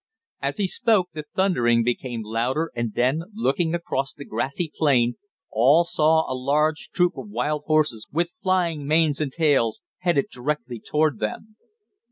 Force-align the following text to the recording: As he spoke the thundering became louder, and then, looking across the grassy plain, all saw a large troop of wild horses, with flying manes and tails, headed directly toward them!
As 0.41 0.57
he 0.57 0.65
spoke 0.65 1.09
the 1.13 1.25
thundering 1.35 1.83
became 1.83 2.23
louder, 2.23 2.71
and 2.75 2.95
then, 2.95 3.21
looking 3.35 3.75
across 3.75 4.13
the 4.15 4.25
grassy 4.25 4.71
plain, 4.75 5.13
all 5.51 5.83
saw 5.83 6.25
a 6.27 6.33
large 6.33 6.89
troop 6.91 7.15
of 7.15 7.29
wild 7.29 7.65
horses, 7.67 8.07
with 8.11 8.33
flying 8.41 8.87
manes 8.87 9.21
and 9.21 9.31
tails, 9.31 9.83
headed 9.99 10.25
directly 10.31 10.79
toward 10.79 11.19
them! 11.19 11.55